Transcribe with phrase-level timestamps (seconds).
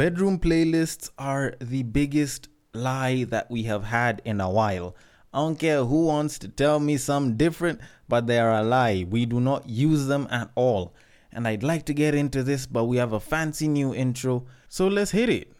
[0.00, 4.96] Bedroom playlists are the biggest lie that we have had in a while.
[5.30, 9.04] I don't care who wants to tell me something different, but they are a lie.
[9.10, 10.94] We do not use them at all.
[11.30, 14.88] And I'd like to get into this, but we have a fancy new intro, so
[14.88, 15.52] let's hit it.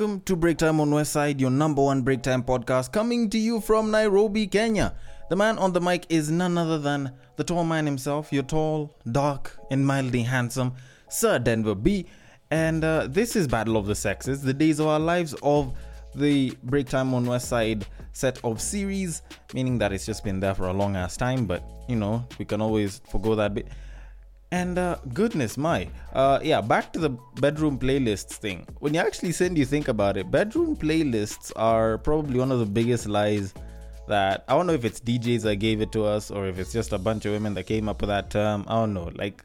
[0.00, 3.36] Welcome to Break Time on West Side, your number one break time podcast, coming to
[3.36, 4.94] you from Nairobi, Kenya.
[5.28, 8.96] The man on the mic is none other than the tall man himself, your tall,
[9.12, 10.72] dark, and mildly handsome
[11.10, 12.06] Sir Denver B.
[12.50, 15.74] And uh, this is Battle of the Sexes, the days of our lives of
[16.14, 19.20] the Break Time on West Side set of series,
[19.52, 22.46] meaning that it's just been there for a long ass time, but you know, we
[22.46, 23.68] can always forgo that bit.
[24.52, 28.66] And uh, goodness my, uh, yeah, back to the bedroom playlists thing.
[28.80, 32.58] When you actually sit and you think about it, bedroom playlists are probably one of
[32.58, 33.54] the biggest lies
[34.08, 36.72] that I don't know if it's DJs that gave it to us or if it's
[36.72, 38.64] just a bunch of women that came up with that term.
[38.66, 39.12] I don't know.
[39.14, 39.44] Like,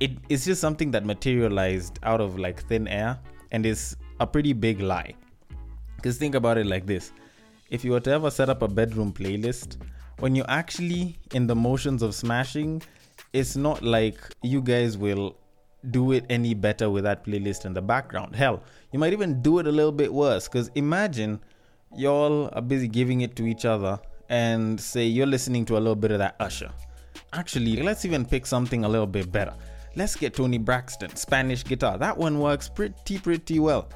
[0.00, 3.18] it, it's just something that materialized out of like thin air
[3.50, 5.14] and is a pretty big lie.
[5.96, 7.12] Because think about it like this
[7.70, 9.78] if you were to ever set up a bedroom playlist,
[10.18, 12.82] when you're actually in the motions of smashing,
[13.34, 15.36] it's not like you guys will
[15.90, 18.34] do it any better with that playlist in the background.
[18.34, 21.40] Hell, you might even do it a little bit worse because imagine
[21.94, 25.96] y'all are busy giving it to each other and say you're listening to a little
[25.96, 26.72] bit of that Usher.
[27.32, 29.52] Actually, let's even pick something a little bit better.
[29.96, 31.98] Let's get Toni Braxton, Spanish guitar.
[31.98, 33.88] That one works pretty, pretty well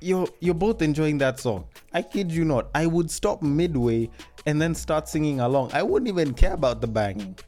[0.00, 1.64] you're you're both enjoying that song.
[1.92, 2.68] I kid you not.
[2.74, 4.10] I would stop midway
[4.46, 5.72] and then start singing along.
[5.72, 7.38] I wouldn't even care about the banging.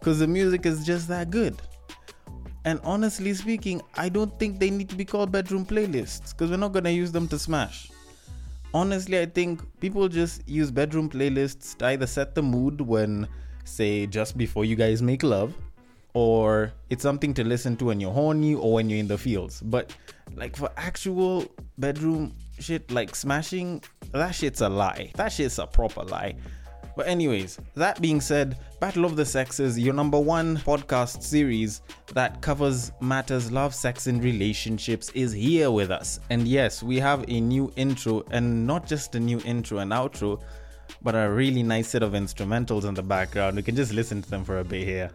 [0.00, 1.60] Cause the music is just that good.
[2.64, 6.56] And honestly speaking, I don't think they need to be called bedroom playlists because we're
[6.56, 7.90] not gonna use them to smash.
[8.74, 13.26] Honestly, I think people just use bedroom playlists to either set the mood when,
[13.64, 15.54] say, just before you guys make love,
[16.12, 19.60] or it's something to listen to when you're horny or when you're in the fields.
[19.62, 19.96] But
[20.34, 21.46] like for actual
[21.78, 23.82] bedroom shit, like smashing,
[24.12, 25.12] that shit's a lie.
[25.14, 26.36] That shit's a proper lie.
[26.98, 31.80] But anyways, that being said, Battle of the Sexes, your number one podcast series
[32.12, 36.18] that covers matters love, sex, and relationships, is here with us.
[36.30, 40.42] And yes, we have a new intro, and not just a new intro and outro,
[41.00, 43.54] but a really nice set of instrumentals in the background.
[43.54, 45.12] We can just listen to them for a bit here.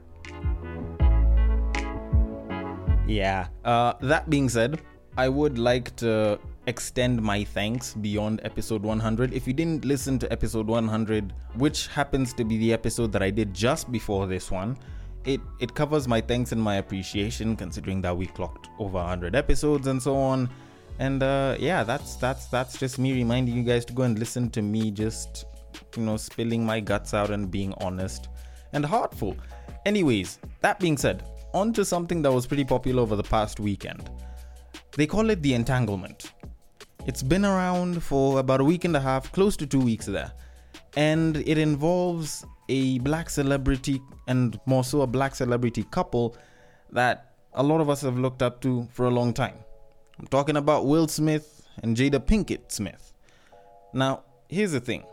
[3.06, 3.48] Yeah.
[3.66, 4.80] Uh, that being said,
[5.18, 9.34] I would like to extend my thanks beyond episode 100.
[9.34, 13.30] If you didn't listen to episode 100, which happens to be the episode that I
[13.30, 14.78] did just before this one,
[15.26, 19.88] it it covers my thanks and my appreciation considering that we clocked over 100 episodes
[19.88, 20.50] and so on.
[21.00, 24.50] And uh, yeah, that's that's that's just me reminding you guys to go and listen
[24.52, 25.46] to me just
[25.96, 28.30] you know spilling my guts out and being honest
[28.74, 29.36] and heartful.
[29.86, 34.10] Anyways, that being said, on to something that was pretty popular over the past weekend.
[34.96, 36.32] They call it the entanglement.
[37.06, 40.32] It's been around for about a week and a half, close to two weeks there.
[40.96, 46.38] And it involves a black celebrity, and more so a black celebrity couple
[46.92, 49.56] that a lot of us have looked up to for a long time.
[50.18, 53.12] I'm talking about Will Smith and Jada Pinkett Smith.
[53.94, 55.04] Now, here's the thing.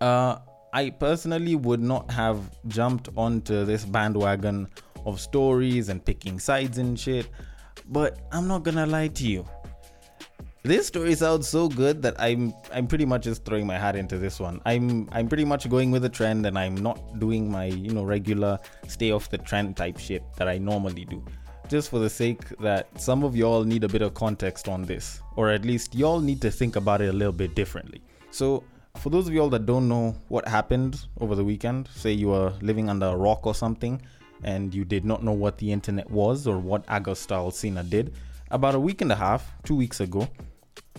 [0.00, 0.38] Uh,
[0.72, 4.66] I personally would not have jumped onto this bandwagon
[5.06, 7.28] of stories and picking sides and shit,
[7.86, 9.46] but I'm not gonna lie to you.
[10.64, 14.18] This story sounds so good that I'm I'm pretty much just throwing my hat into
[14.18, 14.60] this one.
[14.66, 18.02] I'm I'm pretty much going with the trend and I'm not doing my, you know,
[18.02, 18.58] regular
[18.88, 21.24] stay off the trend type shit that I normally do.
[21.68, 25.22] Just for the sake that some of y'all need a bit of context on this,
[25.36, 28.02] or at least y'all need to think about it a little bit differently.
[28.30, 28.64] So
[28.96, 32.52] for those of y'all that don't know what happened over the weekend, say you were
[32.62, 34.02] living under a rock or something,
[34.42, 38.12] and you did not know what the internet was or what August Alsina did,
[38.50, 40.28] about a week and a half, two weeks ago,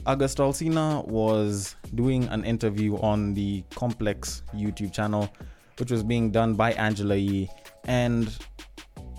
[0.06, 5.30] August Alsina was doing an interview on the Complex YouTube channel,
[5.78, 7.50] which was being done by Angela Yee.
[7.86, 8.36] And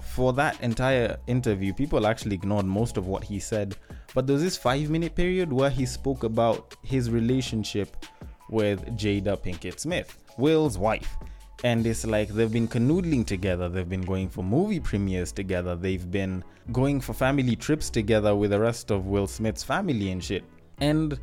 [0.02, 3.76] for that entire interview, people actually ignored most of what he said.
[4.14, 8.04] But there was this five minute period where he spoke about his relationship
[8.48, 11.16] with Jada Pinkett Smith, Will's wife
[11.62, 13.68] and it's like they've been canoodling together.
[13.68, 15.76] They've been going for movie premieres together.
[15.76, 16.42] They've been
[16.72, 20.44] going for family trips together with the rest of will smith's family and shit.
[20.80, 21.18] And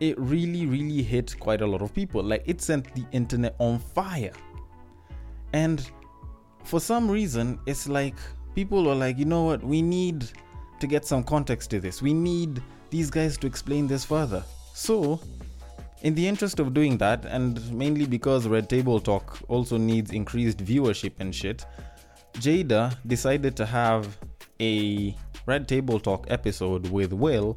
[0.00, 2.22] it really really hit quite a lot of people.
[2.22, 4.32] Like it sent the internet on fire.
[5.52, 5.88] And
[6.64, 8.16] for some reason it's like
[8.54, 9.62] people are like you know what?
[9.62, 10.28] We need
[10.80, 12.02] to get some context to this.
[12.02, 14.44] We need these guys to explain this further.
[14.74, 15.20] So,
[16.02, 20.58] in the interest of doing that, and mainly because Red Table Talk also needs increased
[20.58, 21.64] viewership and shit,
[22.34, 24.18] Jada decided to have
[24.60, 25.16] a
[25.46, 27.56] Red Table Talk episode with Will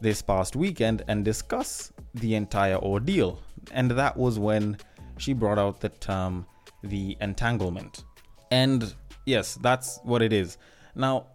[0.00, 3.40] this past weekend and discuss the entire ordeal.
[3.72, 4.76] And that was when
[5.18, 6.46] she brought out the term um,
[6.82, 8.04] the entanglement.
[8.50, 8.94] And
[9.26, 10.58] yes, that's what it is.
[10.94, 11.26] Now,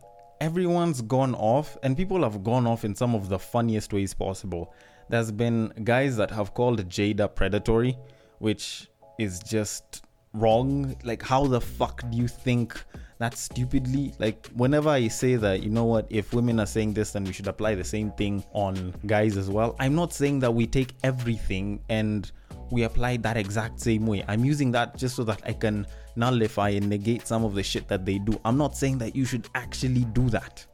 [0.42, 4.74] everyone's gone off, and people have gone off in some of the funniest ways possible.
[5.10, 7.98] There's been guys that have called Jada predatory,
[8.40, 8.90] which
[9.20, 10.04] is just
[10.34, 10.96] wrong.
[11.04, 12.84] Like, how the fuck do you think
[13.20, 14.14] that stupidly?
[14.20, 17.34] Like, whenever I say that, you know what, if women are saying this, then we
[17.34, 19.76] should apply the same thing on guys as well.
[19.80, 22.32] I'm not saying that we take everything and
[22.72, 24.24] we apply that exact same way.
[24.28, 25.86] I'm using that just so that I can
[26.16, 28.40] nullify and negate some of the shit that they do.
[28.46, 30.66] I'm not saying that you should actually do that.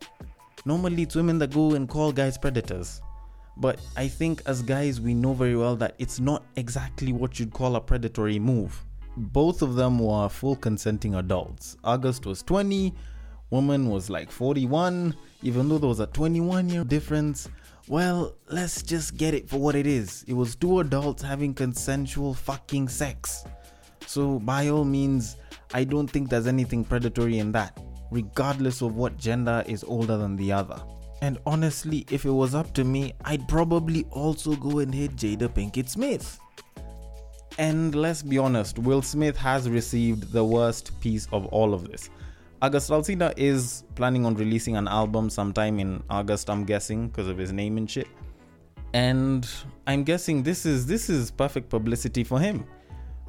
[0.65, 3.01] Normally, it's women that go and call guys predators.
[3.59, 7.53] But I think as guys, we know very well that it's not exactly what you'd
[7.53, 8.85] call a predatory move.
[9.17, 11.75] Both of them were full consenting adults.
[11.83, 12.93] August was 20,
[13.49, 17.49] woman was like 41, even though there was a 21 year difference.
[17.89, 20.23] Well, let's just get it for what it is.
[20.27, 23.43] It was two adults having consensual fucking sex.
[24.05, 25.35] So, by all means,
[25.73, 27.77] I don't think there's anything predatory in that,
[28.11, 30.81] regardless of what gender is older than the other.
[31.21, 35.49] And honestly, if it was up to me, I'd probably also go and hit Jada
[35.49, 36.39] Pinkett Smith.
[37.57, 42.09] And let's be honest, Will Smith has received the worst piece of all of this.
[42.61, 47.37] August Alsina is planning on releasing an album sometime in August, I'm guessing, because of
[47.37, 48.07] his name and shit.
[48.93, 49.47] And
[49.87, 52.65] I'm guessing this is this is perfect publicity for him.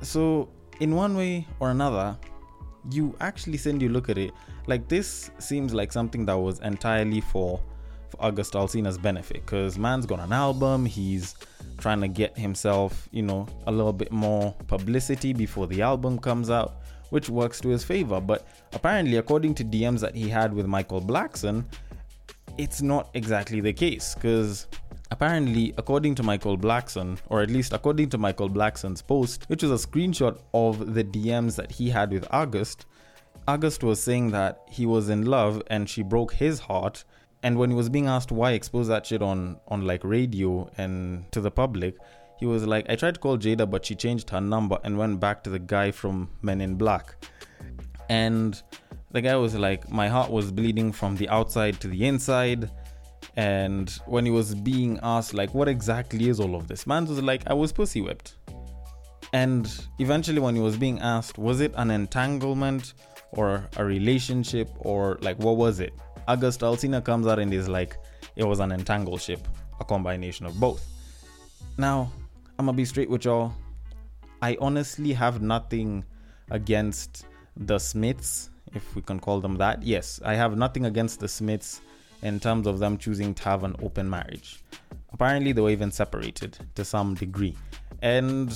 [0.00, 0.48] So
[0.80, 2.16] in one way or another,
[2.90, 4.32] you actually send you look at it,
[4.66, 7.60] like this seems like something that was entirely for,
[8.18, 9.44] August Alsina's benefit.
[9.46, 11.34] Cause man's got an album, he's
[11.78, 16.50] trying to get himself, you know, a little bit more publicity before the album comes
[16.50, 16.76] out,
[17.10, 18.20] which works to his favor.
[18.20, 21.64] But apparently, according to DMs that he had with Michael Blackson,
[22.58, 24.14] it's not exactly the case.
[24.14, 24.66] Cause
[25.12, 29.84] Apparently, according to Michael Blackson, or at least according to Michael Blackson's post, which was
[29.84, 32.86] a screenshot of the DMs that he had with August,
[33.48, 37.02] August was saying that he was in love and she broke his heart.
[37.42, 41.30] And when he was being asked why expose that shit on on like radio and
[41.32, 41.96] to the public,
[42.38, 45.20] he was like, I tried to call Jada, but she changed her number and went
[45.20, 47.14] back to the guy from Men in Black.
[48.08, 48.60] And
[49.10, 52.70] the guy was like, My heart was bleeding from the outside to the inside.
[53.36, 56.86] And when he was being asked like what exactly is all of this?
[56.86, 58.36] Man was like i was pussy whipped.
[59.32, 62.94] And eventually when he was being asked was it an entanglement
[63.32, 65.92] or a relationship or like what was it
[66.32, 67.96] august alsina comes out and is like
[68.36, 69.42] it was an entangleship
[69.80, 70.82] a combination of both
[71.78, 72.10] now
[72.58, 73.52] i'm gonna be straight with y'all
[74.42, 76.04] i honestly have nothing
[76.50, 81.28] against the smiths if we can call them that yes i have nothing against the
[81.28, 81.80] smiths
[82.22, 84.62] in terms of them choosing to have an open marriage.
[85.12, 87.56] Apparently, they were even separated to some degree.
[88.02, 88.54] And,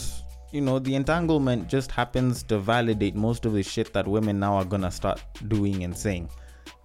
[0.52, 4.54] you know, the entanglement just happens to validate most of the shit that women now
[4.54, 6.28] are gonna start doing and saying.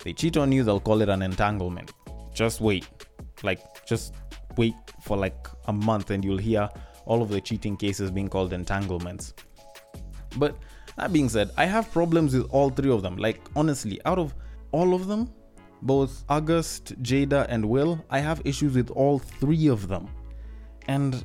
[0.04, 1.92] They cheat on you, they'll call it an entanglement.
[2.34, 2.88] Just wait.
[3.44, 4.16] Like, just
[4.58, 6.70] wait for like a month and you'll hear
[7.06, 9.34] all of the cheating cases being called entanglements.
[10.38, 10.56] But
[10.96, 13.18] that being said, I have problems with all three of them.
[13.18, 14.34] Like, honestly, out of
[14.72, 15.34] all of them,
[15.82, 20.08] both August, Jada, and Will, I have issues with all three of them.
[20.88, 21.24] And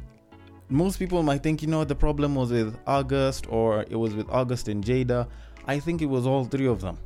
[0.69, 4.28] most people might think, you know, the problem was with August or it was with
[4.31, 5.28] August and Jada.
[5.66, 6.99] I think it was all three of them.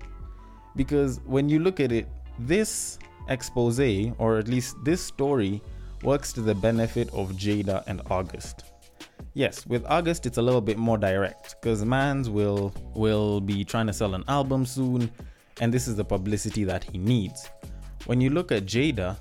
[0.78, 2.06] Because when you look at it,
[2.38, 3.80] this expose,
[4.18, 5.60] or at least this story,
[6.04, 8.62] works to the benefit of Jada and August.
[9.34, 13.88] Yes, with August it's a little bit more direct because Mans will will be trying
[13.88, 15.10] to sell an album soon
[15.60, 17.50] and this is the publicity that he needs.
[18.06, 19.16] When you look at Jada,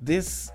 [0.00, 0.50] this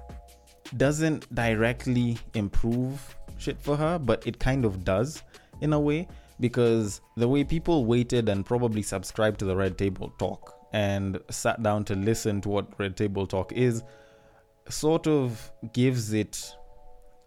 [0.76, 5.24] doesn't directly improve shit for her, but it kind of does
[5.62, 6.08] in a way
[6.40, 11.62] because the way people waited and probably subscribed to the Red Table Talk and sat
[11.62, 13.84] down to listen to what Red Table Talk is
[14.70, 16.56] sort of gives it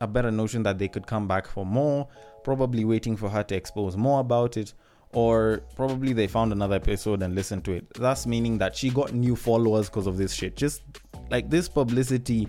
[0.00, 2.08] a better notion that they could come back for more,
[2.44, 4.74] probably waiting for her to expose more about it,
[5.12, 7.86] or probably they found another episode and listened to it.
[7.94, 10.56] Thus, meaning that she got new followers because of this shit.
[10.56, 10.82] Just
[11.30, 12.48] like this publicity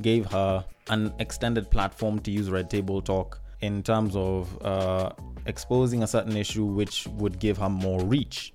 [0.00, 5.10] gave her an extended platform to use Red Table Talk in terms of uh,
[5.48, 8.52] exposing a certain issue, which would give her more reach.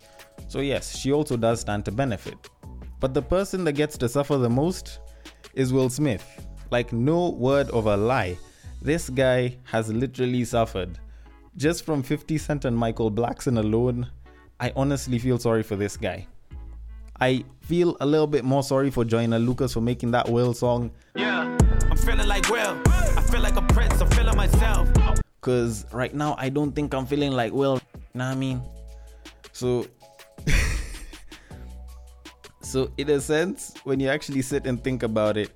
[0.48, 2.38] So, yes, she also does stand to benefit.
[3.00, 5.00] But the person that gets to suffer the most
[5.54, 6.24] is Will Smith.
[6.72, 8.38] Like, no word of a lie.
[8.82, 11.00] This guy has literally suffered.
[11.58, 14.10] Just from 50 Cent and Michael Blackson alone,
[14.60, 16.28] I honestly feel sorry for this guy.
[17.20, 20.92] I feel a little bit more sorry for Joyner Lucas for making that Will song.
[21.16, 21.58] Yeah,
[21.90, 22.93] I'm feeling like Will.
[25.44, 27.82] Cause right now I don't think I'm feeling like Will.
[28.14, 28.62] Know what I mean?
[29.52, 29.86] So
[32.62, 35.52] So in a sense, when you actually sit and think about it,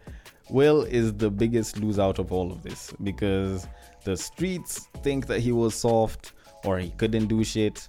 [0.50, 3.66] Will is the biggest lose out of all of this because
[4.04, 6.34] the streets think that he was soft
[6.66, 7.88] or he couldn't do shit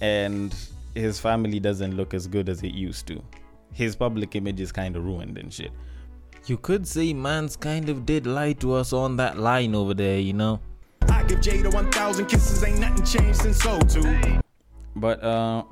[0.00, 0.54] and
[0.94, 3.20] his family doesn't look as good as it used to.
[3.72, 5.72] His public image is kind of ruined and shit.
[6.46, 10.20] You could say man's kind of did lie to us on that line over there,
[10.20, 10.60] you know?
[11.30, 12.64] Give Jada 1,000 kisses.
[12.64, 14.40] Ain't nothing changed since so too.
[14.96, 15.62] But uh,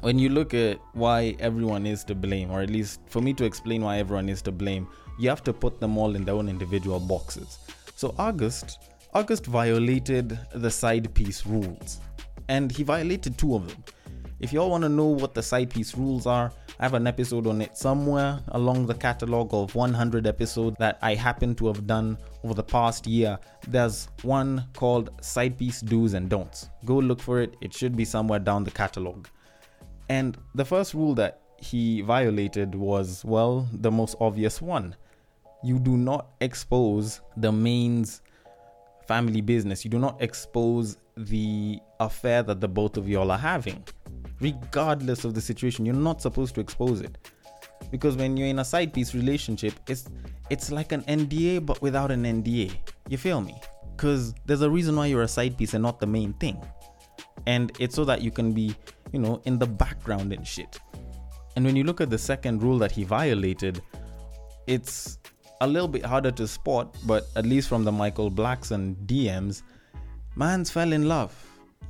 [0.00, 3.44] when you look at why everyone is to blame, or at least for me to
[3.44, 4.88] explain why everyone is to blame,
[5.20, 7.60] you have to put them all in their own individual boxes.
[7.94, 12.00] So August, August violated the side piece rules,
[12.48, 13.84] and he violated two of them.
[14.38, 17.46] If y'all want to know what the side piece rules are, I have an episode
[17.46, 22.18] on it somewhere along the catalog of 100 episodes that I happen to have done
[22.44, 23.38] over the past year.
[23.66, 26.68] There's one called Side Piece Do's and Don'ts.
[26.84, 29.26] Go look for it, it should be somewhere down the catalog.
[30.10, 34.96] And the first rule that he violated was, well, the most obvious one.
[35.64, 38.20] You do not expose the main's
[39.08, 39.82] family business.
[39.82, 43.82] You do not expose the affair that the both of y'all are having.
[44.40, 47.16] Regardless of the situation, you're not supposed to expose it.
[47.90, 50.08] Because when you're in a side piece relationship, it's
[50.50, 52.76] it's like an NDA but without an NDA.
[53.08, 53.60] You feel me?
[53.96, 56.62] Cause there's a reason why you're a side piece and not the main thing.
[57.46, 58.74] And it's so that you can be,
[59.12, 60.78] you know, in the background and shit.
[61.54, 63.82] And when you look at the second rule that he violated,
[64.66, 65.18] it's
[65.60, 69.62] a little bit harder to spot, but at least from the Michael Blackson DMs,
[70.34, 71.34] man's fell in love.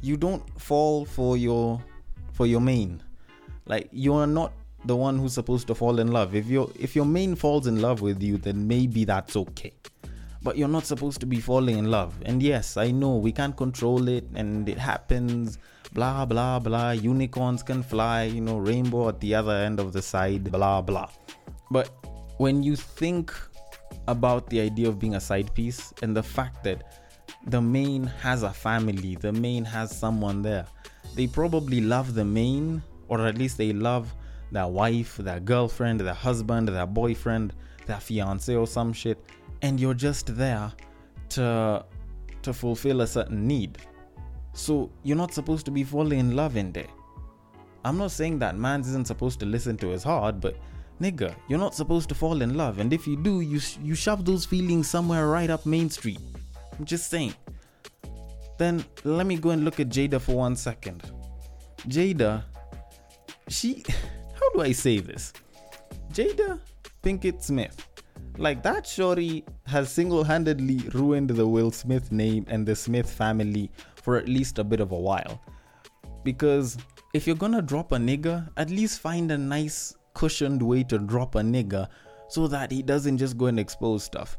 [0.03, 1.83] You don't fall for your
[2.37, 3.03] for your main.
[3.67, 4.53] Like you are not
[4.85, 6.35] the one who's supposed to fall in love.
[6.35, 9.73] If your if your main falls in love with you, then maybe that's okay.
[10.43, 12.15] But you're not supposed to be falling in love.
[12.25, 15.59] And yes, I know we can't control it and it happens.
[15.93, 16.91] Blah blah blah.
[16.91, 21.09] Unicorns can fly, you know, rainbow at the other end of the side, blah blah.
[21.71, 21.91] But
[22.37, 23.33] when you think
[24.09, 27.03] about the idea of being a side piece and the fact that
[27.47, 30.67] the main has a family, the main has someone there.
[31.17, 34.15] They probably love the main, or at least they love
[34.53, 37.55] their wife, their girlfriend, their husband, their boyfriend,
[37.87, 39.19] their fiance, or some shit,
[39.63, 40.71] and you're just there
[41.31, 41.85] to
[42.43, 43.79] to fulfill a certain need.
[44.53, 46.93] So you're not supposed to be falling in love in there.
[47.85, 50.57] I'm not saying that man isn't supposed to listen to his heart, but
[51.01, 54.27] nigga, you're not supposed to fall in love, and if you do, you you shove
[54.27, 56.21] those feelings somewhere right up Main Street.
[56.79, 57.35] I'm just saying.
[58.59, 61.03] Then let me go and look at Jada for one second.
[61.89, 62.45] Jada,
[63.49, 63.85] she,
[64.35, 65.33] how do I say this?
[66.13, 66.59] Jada
[67.03, 67.87] Pinkett Smith.
[68.39, 73.71] Like that shorty has single handedly ruined the Will Smith name and the Smith family
[73.95, 75.41] for at least a bit of a while.
[76.23, 76.77] Because
[77.15, 81.35] if you're gonna drop a nigga, at least find a nice cushioned way to drop
[81.35, 81.89] a nigga
[82.29, 84.37] so that he doesn't just go and expose stuff.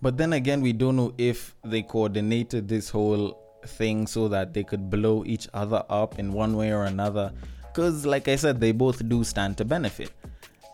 [0.00, 4.64] But then again, we don't know if they coordinated this whole thing so that they
[4.64, 7.32] could blow each other up in one way or another.
[7.62, 10.10] Because, like I said, they both do stand to benefit.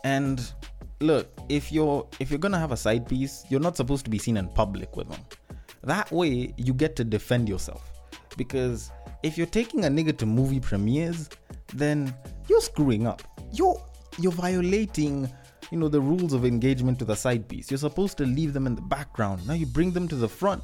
[0.04, 0.40] And
[1.00, 4.18] look, if you're if you're gonna have a side piece, you're not supposed to be
[4.18, 5.20] seen in public with them.
[5.82, 7.90] That way, you get to defend yourself.
[8.36, 8.90] Because
[9.22, 11.28] if you're taking a nigga to movie premieres,
[11.74, 12.14] then
[12.48, 13.22] you're screwing up.
[13.52, 13.82] You're
[14.18, 15.28] you're violating
[15.70, 18.66] you know the rules of engagement to the side piece you're supposed to leave them
[18.66, 20.62] in the background now you bring them to the front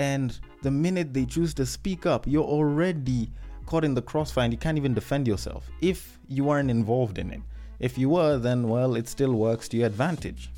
[0.00, 3.30] and the minute they choose to speak up you're already
[3.66, 5.70] caught in the crossfire and you can't even defend yourself.
[5.80, 7.40] If you weren't involved in it.
[7.78, 10.50] If you were then well it still works to your advantage.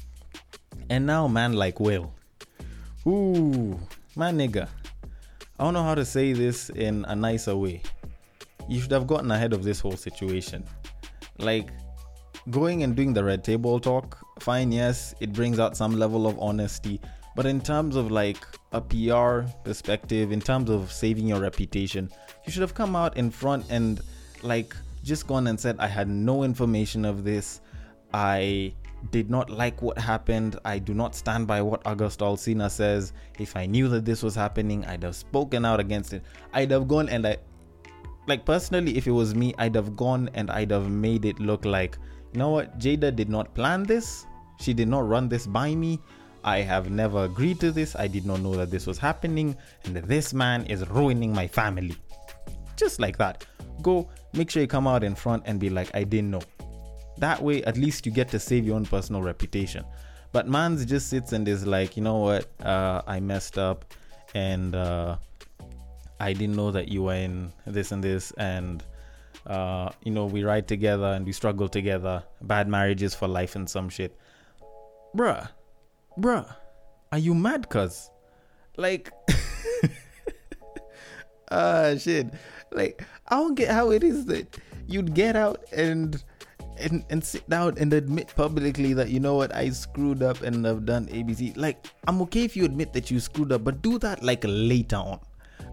[0.88, 2.14] And now man like will.
[3.06, 3.78] Ooh
[4.14, 4.68] my nigga.
[5.58, 7.82] I don't know how to say this in a nicer way.
[8.68, 10.64] You should have gotten ahead of this whole situation.
[11.38, 11.68] Like
[12.50, 16.38] going and doing the red table talk, fine, yes, it brings out some level of
[16.38, 17.00] honesty.
[17.34, 22.10] But in terms of like a PR perspective, in terms of saving your reputation,
[22.46, 24.00] you should have come out in front and
[24.42, 27.60] like just gone and said, I had no information of this.
[28.12, 28.74] I
[29.10, 30.58] did not like what happened.
[30.64, 33.12] I do not stand by what August Alsina says.
[33.38, 36.22] If I knew that this was happening, I'd have spoken out against it.
[36.52, 37.38] I'd have gone and I,
[38.28, 41.64] like personally, if it was me, I'd have gone and I'd have made it look
[41.64, 41.98] like
[42.32, 42.78] you know what?
[42.78, 44.26] Jada did not plan this.
[44.58, 46.00] She did not run this by me.
[46.44, 47.94] I have never agreed to this.
[47.96, 49.56] I did not know that this was happening.
[49.84, 51.94] And this man is ruining my family.
[52.76, 53.44] Just like that.
[53.80, 56.42] Go make sure you come out in front and be like, I didn't know.
[57.18, 59.84] That way, at least you get to save your own personal reputation.
[60.32, 62.48] But Mans just sits and is like, you know what?
[62.64, 63.84] Uh, I messed up
[64.34, 65.16] and uh,
[66.18, 68.32] I didn't know that you were in this and this.
[68.32, 68.82] And,
[69.46, 72.22] uh, you know, we ride together and we struggle together.
[72.40, 74.18] Bad marriages for life and some shit.
[75.14, 75.48] Bruh,
[76.18, 76.46] bruh,
[77.10, 78.10] are you mad, cuz?
[78.76, 79.12] Like,
[81.50, 82.32] ah, shit.
[82.70, 86.22] Like, I don't get how it is that you'd get out and
[86.78, 90.66] and and sit down and admit publicly that you know what I screwed up and
[90.66, 91.56] I've done ABC.
[91.56, 94.96] Like, I'm okay if you admit that you screwed up, but do that like later
[94.96, 95.20] on.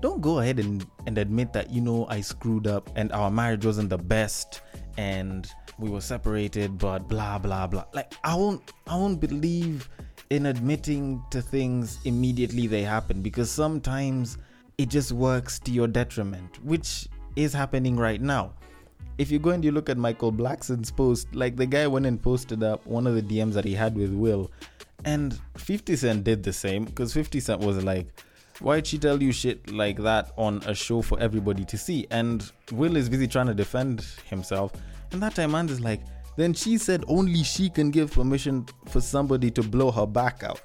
[0.02, 3.66] Don't go ahead and, and admit that you know I screwed up and our marriage
[3.66, 4.62] wasn't the best
[4.98, 7.86] and we were separated, but blah blah blah.
[7.94, 9.90] Like I won't I won't believe
[10.30, 14.38] in admitting to things immediately they happen because sometimes
[14.78, 18.54] it just works to your detriment, which is happening right now.
[19.18, 22.22] If you go and you look at Michael Blackson's post, like the guy went and
[22.22, 24.52] posted up one of the DMs that he had with Will,
[25.04, 28.08] and 50 Cent did the same because 50 Cent was like,
[28.62, 32.08] Why'd she tell you shit like that on a show for everybody to see?
[32.12, 34.74] And Will is busy trying to defend himself.
[35.12, 36.02] And that time, is like,
[36.40, 40.62] Then she said only she can give permission for somebody to blow her back out.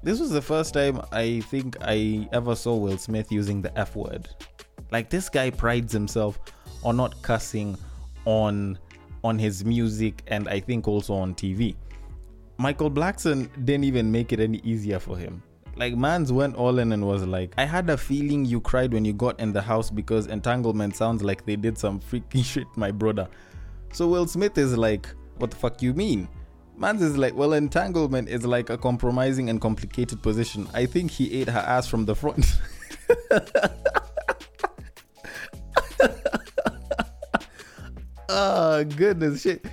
[0.00, 3.96] This was the first time I think I ever saw Will Smith using the F
[3.96, 4.28] word.
[4.92, 6.38] Like this guy prides himself
[6.84, 7.76] on not cussing
[8.26, 8.78] on
[9.24, 11.74] on his music and I think also on TV.
[12.58, 15.42] Michael Blackson didn't even make it any easier for him.
[15.74, 19.04] Like Mans went all in and was like, I had a feeling you cried when
[19.04, 22.92] you got in the house because entanglement sounds like they did some freaky shit, my
[22.92, 23.28] brother.
[23.92, 26.28] So Will Smith is like, what the fuck you mean?
[26.76, 30.68] Mans is like, well, entanglement is like a compromising and complicated position.
[30.74, 32.56] I think he ate her ass from the front.
[38.28, 39.66] oh goodness shit.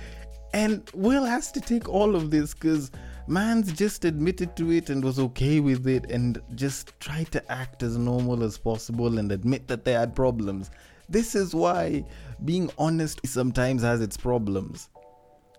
[0.52, 2.90] And Will has to take all of this because
[3.28, 7.82] Mans just admitted to it and was okay with it and just tried to act
[7.82, 10.70] as normal as possible and admit that they had problems.
[11.08, 12.04] This is why
[12.44, 14.88] being honest sometimes has its problems.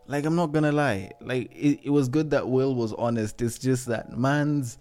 [0.08, 3.42] Like, I'm not gonna lie, like, it, it was good that Will was honest.
[3.42, 4.78] It's just that Mans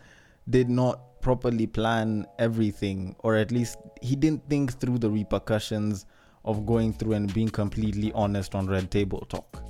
[0.48, 6.06] did not properly plan everything, or at least he didn't think through the repercussions
[6.44, 9.60] of going through and being completely honest on Red Table Talk.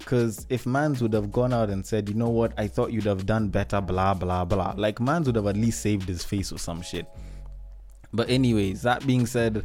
[0.00, 3.04] Because if Mans would have gone out and said, you know what, I thought you'd
[3.04, 6.50] have done better, blah, blah, blah, like Mans would have at least saved his face
[6.50, 7.06] or some shit.
[8.12, 9.64] But, anyways, that being said,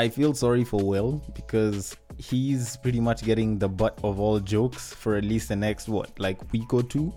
[0.00, 4.94] I feel sorry for Will because he's pretty much getting the butt of all jokes
[4.94, 7.12] for at least the next, what, like week or two.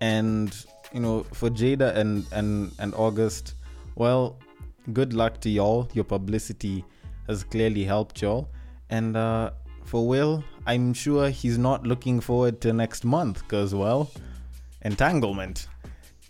[0.00, 0.52] And,
[0.92, 3.54] you know, for Jada and, and, and August,
[3.94, 4.36] well,
[4.92, 5.88] good luck to y'all.
[5.94, 6.84] Your publicity
[7.28, 8.48] has clearly helped y'all.
[8.90, 9.52] And uh,
[9.84, 14.10] for Will, I'm sure he's not looking forward to next month because, well,
[14.82, 15.68] entanglement.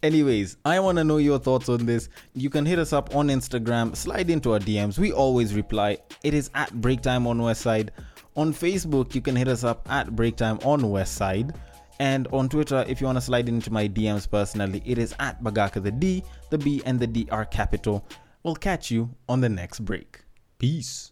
[0.03, 2.09] Anyways, I want to know your thoughts on this.
[2.35, 4.97] You can hit us up on Instagram, slide into our DMs.
[4.99, 5.99] We always reply.
[6.23, 7.91] It is at Breaktime on Westside.
[8.37, 11.55] On Facebook, you can hit us up at Breaktime on Westside.
[11.99, 15.43] And on Twitter, if you want to slide into my DMs personally, it is at
[15.43, 15.83] Bagaka.
[15.83, 18.07] The D, the B, and the D are capital.
[18.45, 20.21] We'll catch you on the next break.
[20.59, 21.11] Peace.